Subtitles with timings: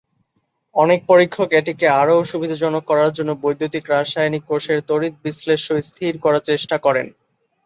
[0.75, 7.07] অনেক পরীক্ষক এটিকে আরও সুবিধাজনক করার জন্য বৈদ্যুতিক-রাসায়নিক কোষের তড়িৎবিশ্লেষ্য স্থির করার চেষ্টা করেন।